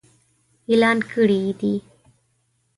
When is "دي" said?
1.59-1.73